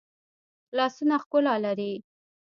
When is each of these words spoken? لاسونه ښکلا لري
لاسونه 0.77 1.15
ښکلا 1.23 1.55
لري 1.65 1.91